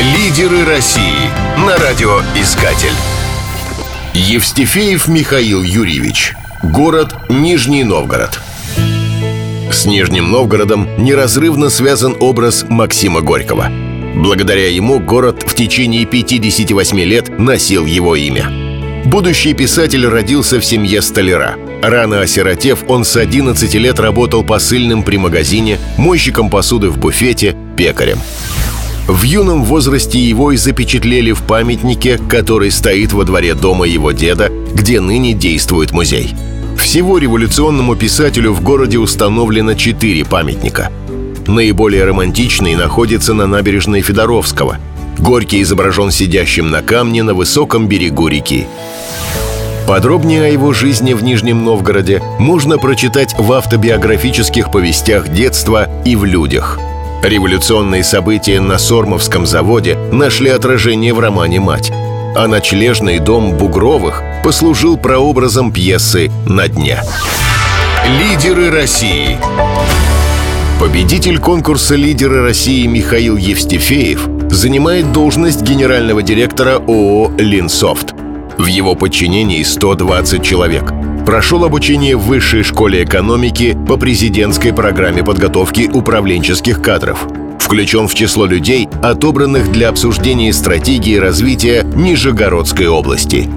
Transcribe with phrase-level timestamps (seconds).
[0.00, 2.88] Лидеры России на радиоискатель.
[4.12, 6.34] Евстифеев Михаил Юрьевич.
[6.64, 8.40] Город Нижний Новгород.
[9.70, 13.70] С Нижним Новгородом неразрывно связан образ Максима Горького.
[14.16, 18.50] Благодаря ему город в течение 58 лет носил его имя.
[19.04, 21.54] Будущий писатель родился в семье столяра.
[21.82, 28.18] Рано осиротев, он с 11 лет работал посыльным при магазине, мойщиком посуды в буфете, пекарем.
[29.06, 34.50] В юном возрасте его и запечатлели в памятнике, который стоит во дворе дома его деда,
[34.74, 36.34] где ныне действует музей.
[36.78, 40.90] Всего революционному писателю в городе установлено четыре памятника.
[41.46, 44.78] Наиболее романтичный находится на набережной Федоровского.
[45.18, 48.66] Горький изображен сидящим на камне на высоком берегу реки.
[49.86, 56.24] Подробнее о его жизни в Нижнем Новгороде можно прочитать в автобиографических повестях детства и в
[56.24, 56.78] «Людях».
[57.24, 61.90] Революционные события на Сормовском заводе нашли отражение в романе «Мать»,
[62.36, 67.00] а ночлежный дом Бугровых послужил прообразом пьесы «На дне».
[68.20, 69.38] Лидеры России
[70.78, 78.12] Победитель конкурса «Лидеры России» Михаил Евстифеев занимает должность генерального директора ООО «Линсофт».
[78.58, 80.92] В его подчинении 120 человек–
[81.24, 87.26] Прошел обучение в Высшей школе экономики по президентской программе подготовки управленческих кадров.
[87.58, 93.48] Включен в число людей, отобранных для обсуждения стратегии развития Нижегородской области.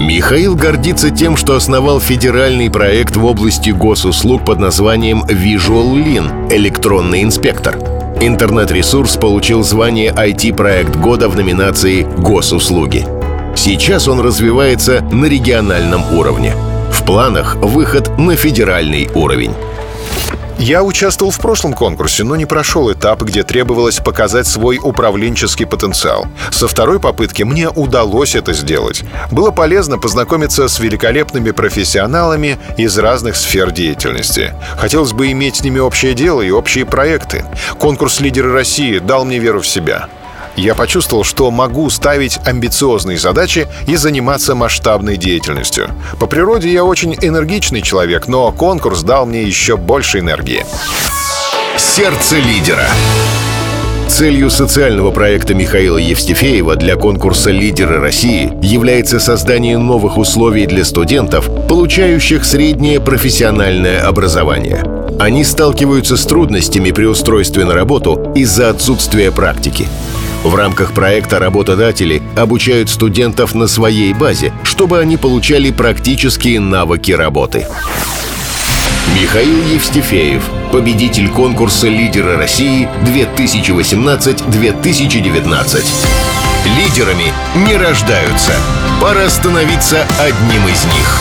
[0.00, 7.22] Михаил гордится тем, что основал федеральный проект в области госуслуг под названием Visual Lean– электронный
[7.22, 7.78] инспектор.
[8.20, 13.06] Интернет-ресурс получил звание IT-проект года в номинации «Госуслуги».
[13.54, 16.54] Сейчас он развивается на региональном уровне–
[17.02, 19.52] в планах выход на федеральный уровень.
[20.56, 26.26] Я участвовал в прошлом конкурсе, но не прошел этап, где требовалось показать свой управленческий потенциал.
[26.52, 29.02] Со второй попытки мне удалось это сделать.
[29.32, 34.54] Было полезно познакомиться с великолепными профессионалами из разных сфер деятельности.
[34.76, 37.44] Хотелось бы иметь с ними общее дело и общие проекты.
[37.80, 40.08] Конкурс «Лидеры России» дал мне веру в себя
[40.56, 45.88] я почувствовал, что могу ставить амбициозные задачи и заниматься масштабной деятельностью.
[46.18, 50.64] По природе я очень энергичный человек, но конкурс дал мне еще больше энергии.
[51.76, 52.86] Сердце лидера.
[54.08, 61.48] Целью социального проекта Михаила Евстифеева для конкурса «Лидеры России» является создание новых условий для студентов,
[61.66, 64.84] получающих среднее профессиональное образование.
[65.18, 69.88] Они сталкиваются с трудностями при устройстве на работу из-за отсутствия практики.
[70.44, 77.68] В рамках проекта работодатели обучают студентов на своей базе, чтобы они получали практические навыки работы.
[79.20, 80.42] Михаил Евстифеев,
[80.72, 85.84] победитель конкурса «Лидеры России» 2018-2019.
[86.76, 87.32] Лидерами
[87.66, 88.52] не рождаются.
[89.00, 91.20] Пора становиться одним из них.